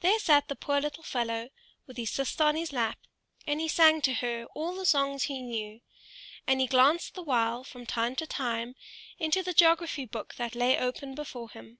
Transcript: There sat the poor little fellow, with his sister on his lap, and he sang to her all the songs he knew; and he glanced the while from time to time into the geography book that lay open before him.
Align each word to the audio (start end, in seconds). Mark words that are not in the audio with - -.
There 0.00 0.18
sat 0.18 0.48
the 0.48 0.54
poor 0.54 0.82
little 0.82 1.02
fellow, 1.02 1.48
with 1.86 1.96
his 1.96 2.10
sister 2.10 2.44
on 2.44 2.56
his 2.56 2.74
lap, 2.74 2.98
and 3.46 3.58
he 3.58 3.68
sang 3.68 4.02
to 4.02 4.12
her 4.12 4.44
all 4.54 4.74
the 4.74 4.84
songs 4.84 5.22
he 5.22 5.40
knew; 5.40 5.80
and 6.46 6.60
he 6.60 6.66
glanced 6.66 7.14
the 7.14 7.22
while 7.22 7.64
from 7.64 7.86
time 7.86 8.16
to 8.16 8.26
time 8.26 8.74
into 9.18 9.42
the 9.42 9.54
geography 9.54 10.04
book 10.04 10.34
that 10.34 10.54
lay 10.54 10.76
open 10.76 11.14
before 11.14 11.48
him. 11.48 11.78